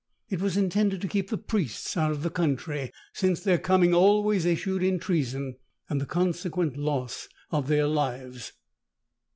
[0.31, 4.45] It was intended to keep the priests out of the country, since their coming always
[4.45, 5.57] issued in treason
[5.91, 8.51] and the consequent loss of their lives.